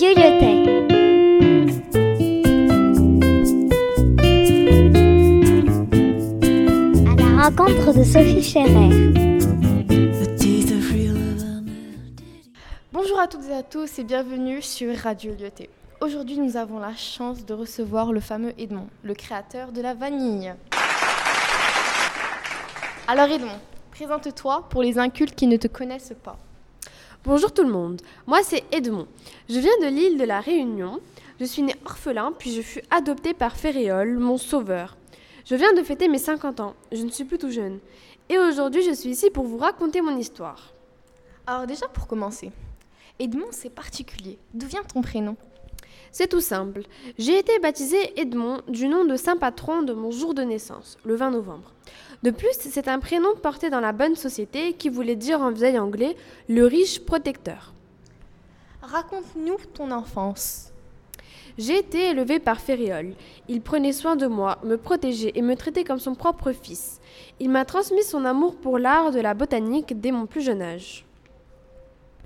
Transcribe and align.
À 0.00 0.04
la 7.16 7.42
rencontre 7.42 7.92
de 7.92 8.04
Sophie 8.04 8.40
Scherer. 8.40 8.90
Bonjour 12.92 13.18
à 13.18 13.26
toutes 13.26 13.48
et 13.48 13.54
à 13.54 13.64
tous 13.64 13.98
et 13.98 14.04
bienvenue 14.04 14.62
sur 14.62 14.96
Radio 14.96 15.32
Lyoté. 15.32 15.68
Aujourd'hui, 16.00 16.38
nous 16.38 16.56
avons 16.56 16.78
la 16.78 16.94
chance 16.94 17.44
de 17.44 17.54
recevoir 17.54 18.12
le 18.12 18.20
fameux 18.20 18.52
Edmond, 18.56 18.86
le 19.02 19.14
créateur 19.14 19.72
de 19.72 19.80
la 19.80 19.94
vanille. 19.94 20.54
Alors 23.08 23.26
Edmond, 23.26 23.58
présente-toi 23.90 24.68
pour 24.70 24.84
les 24.84 24.96
incultes 24.96 25.34
qui 25.34 25.48
ne 25.48 25.56
te 25.56 25.66
connaissent 25.66 26.14
pas. 26.22 26.38
Bonjour 27.24 27.52
tout 27.52 27.64
le 27.64 27.72
monde, 27.72 28.00
moi 28.28 28.44
c'est 28.44 28.62
Edmond. 28.70 29.08
Je 29.48 29.58
viens 29.58 29.76
de 29.82 29.88
l'île 29.88 30.18
de 30.18 30.24
la 30.24 30.38
Réunion. 30.40 31.00
Je 31.40 31.44
suis 31.44 31.62
né 31.62 31.74
orphelin, 31.84 32.32
puis 32.38 32.52
je 32.52 32.62
fus 32.62 32.80
adopté 32.90 33.34
par 33.34 33.56
Ferréol, 33.56 34.18
mon 34.18 34.38
sauveur. 34.38 34.96
Je 35.44 35.56
viens 35.56 35.72
de 35.72 35.82
fêter 35.82 36.06
mes 36.06 36.18
50 36.18 36.60
ans, 36.60 36.74
je 36.92 37.02
ne 37.02 37.10
suis 37.10 37.24
plus 37.24 37.36
tout 37.36 37.50
jeune. 37.50 37.80
Et 38.28 38.38
aujourd'hui 38.38 38.82
je 38.84 38.94
suis 38.94 39.10
ici 39.10 39.30
pour 39.30 39.44
vous 39.44 39.58
raconter 39.58 40.00
mon 40.00 40.16
histoire. 40.16 40.72
Alors 41.44 41.66
déjà 41.66 41.88
pour 41.88 42.06
commencer, 42.06 42.52
Edmond 43.18 43.48
c'est 43.50 43.74
particulier. 43.74 44.38
D'où 44.54 44.68
vient 44.68 44.84
ton 44.84 45.02
prénom? 45.02 45.36
C'est 46.12 46.28
tout 46.28 46.40
simple. 46.40 46.82
J'ai 47.18 47.36
été 47.36 47.58
baptisé 47.58 48.18
Edmond 48.18 48.62
du 48.68 48.86
nom 48.86 49.04
de 49.04 49.16
saint 49.16 49.36
patron 49.36 49.82
de 49.82 49.92
mon 49.92 50.12
jour 50.12 50.34
de 50.34 50.42
naissance, 50.42 50.96
le 51.04 51.16
20 51.16 51.32
novembre. 51.32 51.72
De 52.22 52.30
plus, 52.30 52.48
c'est 52.58 52.88
un 52.88 52.98
prénom 52.98 53.34
porté 53.40 53.70
dans 53.70 53.80
la 53.80 53.92
bonne 53.92 54.16
société 54.16 54.72
qui 54.72 54.88
voulait 54.88 55.16
dire 55.16 55.40
en 55.40 55.52
vieil 55.52 55.78
anglais 55.78 56.16
le 56.48 56.66
riche 56.66 57.00
protecteur. 57.00 57.72
Raconte-nous 58.82 59.58
ton 59.74 59.90
enfance. 59.92 60.72
J'ai 61.58 61.78
été 61.78 62.10
élevé 62.10 62.38
par 62.38 62.60
Ferréol. 62.60 63.14
Il 63.48 63.60
prenait 63.60 63.92
soin 63.92 64.16
de 64.16 64.26
moi, 64.26 64.58
me 64.64 64.76
protégeait 64.76 65.32
et 65.34 65.42
me 65.42 65.56
traitait 65.56 65.84
comme 65.84 65.98
son 65.98 66.14
propre 66.14 66.52
fils. 66.52 67.00
Il 67.40 67.50
m'a 67.50 67.64
transmis 67.64 68.02
son 68.02 68.24
amour 68.24 68.56
pour 68.56 68.78
l'art 68.78 69.10
de 69.10 69.20
la 69.20 69.34
botanique 69.34 70.00
dès 70.00 70.12
mon 70.12 70.26
plus 70.26 70.40
jeune 70.40 70.62
âge. 70.62 71.04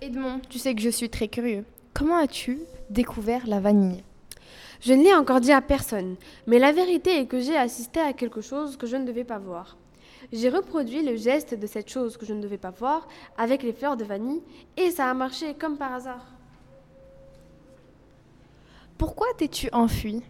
Edmond, 0.00 0.40
tu 0.48 0.58
sais 0.58 0.74
que 0.74 0.82
je 0.82 0.90
suis 0.90 1.08
très 1.08 1.28
curieux. 1.28 1.64
Comment 1.94 2.16
as-tu 2.16 2.60
découvert 2.90 3.46
la 3.46 3.60
vanille? 3.60 4.02
Je 4.80 4.92
ne 4.92 5.02
l'ai 5.02 5.14
encore 5.14 5.40
dit 5.40 5.52
à 5.52 5.60
personne, 5.60 6.16
mais 6.46 6.58
la 6.58 6.72
vérité 6.72 7.20
est 7.20 7.26
que 7.26 7.40
j'ai 7.40 7.56
assisté 7.56 8.00
à 8.00 8.12
quelque 8.12 8.40
chose 8.40 8.76
que 8.76 8.86
je 8.86 8.96
ne 8.96 9.06
devais 9.06 9.24
pas 9.24 9.38
voir. 9.38 9.76
J'ai 10.32 10.48
reproduit 10.48 11.02
le 11.02 11.16
geste 11.16 11.54
de 11.54 11.66
cette 11.66 11.90
chose 11.90 12.16
que 12.16 12.26
je 12.26 12.34
ne 12.34 12.42
devais 12.42 12.58
pas 12.58 12.70
voir 12.70 13.08
avec 13.36 13.62
les 13.62 13.72
fleurs 13.72 13.96
de 13.96 14.04
vanille 14.04 14.42
et 14.76 14.90
ça 14.90 15.10
a 15.10 15.14
marché 15.14 15.54
comme 15.54 15.76
par 15.76 15.92
hasard. 15.92 16.26
Pourquoi 18.98 19.26
t'es-tu 19.36 19.68
enfui? 19.72 20.22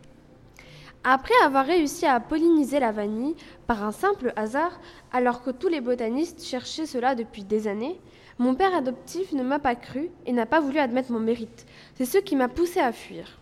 Après 1.04 1.34
avoir 1.44 1.66
réussi 1.66 2.06
à 2.06 2.20
polliniser 2.20 2.78
la 2.78 2.92
vanille 2.92 3.34
par 3.66 3.82
un 3.82 3.90
simple 3.90 4.32
hasard, 4.36 4.80
alors 5.12 5.42
que 5.42 5.50
tous 5.50 5.68
les 5.68 5.80
botanistes 5.80 6.44
cherchaient 6.44 6.86
cela 6.86 7.16
depuis 7.16 7.42
des 7.42 7.66
années, 7.66 8.00
mon 8.38 8.54
père 8.54 8.74
adoptif 8.74 9.32
ne 9.32 9.42
m'a 9.42 9.58
pas 9.58 9.74
cru 9.74 10.10
et 10.26 10.32
n'a 10.32 10.46
pas 10.46 10.60
voulu 10.60 10.78
admettre 10.78 11.12
mon 11.12 11.20
mérite. 11.20 11.66
C'est 11.96 12.04
ce 12.04 12.18
qui 12.18 12.36
m'a 12.36 12.48
poussé 12.48 12.80
à 12.80 12.92
fuir. 12.92 13.40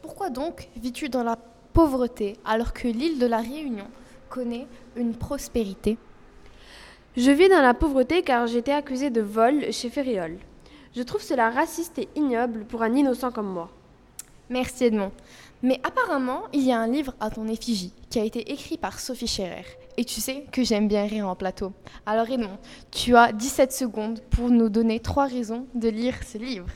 Pourquoi 0.00 0.30
donc 0.30 0.68
vis-tu 0.76 1.08
dans 1.08 1.22
la 1.22 1.36
pauvreté 1.72 2.36
alors 2.44 2.72
que 2.72 2.88
l'île 2.88 3.18
de 3.18 3.26
la 3.26 3.38
Réunion 3.38 3.86
connaît 4.32 4.66
une 4.96 5.14
prospérité 5.14 5.98
Je 7.18 7.30
vis 7.30 7.50
dans 7.50 7.60
la 7.60 7.74
pauvreté 7.74 8.22
car 8.22 8.46
j'ai 8.46 8.58
été 8.58 8.72
accusée 8.72 9.10
de 9.10 9.20
vol 9.20 9.70
chez 9.72 9.90
Ferréol. 9.90 10.38
Je 10.96 11.02
trouve 11.02 11.20
cela 11.20 11.50
raciste 11.50 11.98
et 11.98 12.08
ignoble 12.16 12.64
pour 12.64 12.82
un 12.82 12.94
innocent 12.94 13.30
comme 13.30 13.52
moi. 13.52 13.68
Merci 14.48 14.84
Edmond. 14.84 15.12
Mais 15.62 15.80
apparemment, 15.84 16.44
il 16.54 16.62
y 16.62 16.72
a 16.72 16.80
un 16.80 16.88
livre 16.88 17.14
à 17.20 17.30
ton 17.30 17.46
effigie 17.46 17.92
qui 18.08 18.18
a 18.18 18.24
été 18.24 18.50
écrit 18.50 18.78
par 18.78 19.00
Sophie 19.00 19.26
Scherer. 19.26 19.66
Et 19.98 20.04
tu 20.04 20.22
sais 20.22 20.46
que 20.50 20.64
j'aime 20.64 20.88
bien 20.88 21.04
rire 21.04 21.28
en 21.28 21.36
plateau. 21.36 21.72
Alors 22.06 22.30
Edmond, 22.30 22.58
tu 22.90 23.14
as 23.14 23.32
17 23.32 23.70
secondes 23.70 24.20
pour 24.30 24.48
nous 24.48 24.70
donner 24.70 24.98
trois 25.00 25.26
raisons 25.26 25.66
de 25.74 25.88
lire 25.88 26.14
ce 26.26 26.38
livre. 26.38 26.68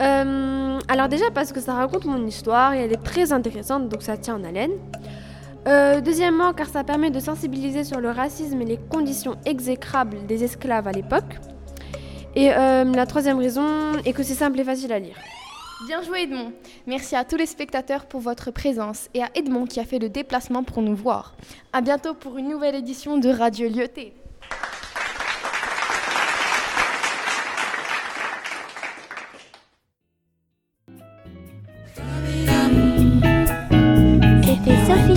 Euh, 0.00 0.78
alors 0.86 1.08
déjà 1.08 1.30
parce 1.32 1.52
que 1.52 1.60
ça 1.60 1.74
raconte 1.74 2.04
mon 2.04 2.24
histoire 2.24 2.74
et 2.74 2.84
elle 2.84 2.92
est 2.92 3.02
très 3.02 3.32
intéressante, 3.32 3.88
donc 3.88 4.02
ça 4.02 4.16
tient 4.16 4.36
en 4.36 4.44
haleine. 4.44 4.72
Euh, 5.66 6.00
deuxièmement, 6.00 6.52
car 6.52 6.68
ça 6.68 6.84
permet 6.84 7.10
de 7.10 7.20
sensibiliser 7.20 7.84
sur 7.84 8.00
le 8.00 8.10
racisme 8.10 8.60
et 8.62 8.64
les 8.64 8.78
conditions 8.78 9.36
exécrables 9.44 10.26
des 10.26 10.44
esclaves 10.44 10.86
à 10.86 10.92
l'époque. 10.92 11.38
Et 12.36 12.52
euh, 12.52 12.84
la 12.84 13.06
troisième 13.06 13.38
raison 13.38 13.66
est 14.04 14.12
que 14.12 14.22
c'est 14.22 14.34
simple 14.34 14.60
et 14.60 14.64
facile 14.64 14.92
à 14.92 14.98
lire. 14.98 15.16
Bien 15.86 16.02
joué 16.02 16.22
Edmond. 16.22 16.52
Merci 16.86 17.14
à 17.16 17.24
tous 17.24 17.36
les 17.36 17.46
spectateurs 17.46 18.06
pour 18.06 18.20
votre 18.20 18.50
présence 18.50 19.08
et 19.14 19.22
à 19.22 19.28
Edmond 19.34 19.66
qui 19.66 19.78
a 19.78 19.84
fait 19.84 19.98
le 19.98 20.08
déplacement 20.08 20.64
pour 20.64 20.82
nous 20.82 20.96
voir. 20.96 21.36
À 21.72 21.80
bientôt 21.80 22.14
pour 22.14 22.36
une 22.36 22.48
nouvelle 22.48 22.74
édition 22.74 23.18
de 23.18 23.28
Radio 23.28 23.68
Lyoté. 23.68 24.12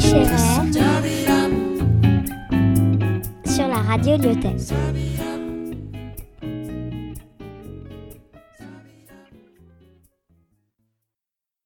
Scherer 0.01 0.25
sur 3.45 3.67
la 3.67 3.81
Radio 3.87 4.17
Lyotet. 4.17 4.57